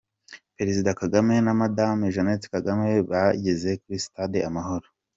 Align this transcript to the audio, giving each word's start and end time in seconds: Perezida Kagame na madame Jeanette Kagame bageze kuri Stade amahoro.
Perezida 0.57 0.89
Kagame 1.01 1.33
na 1.45 1.53
madame 1.61 2.03
Jeanette 2.13 2.51
Kagame 2.53 2.89
bageze 3.09 3.69
kuri 3.81 3.97
Stade 4.05 4.39
amahoro. 4.49 4.87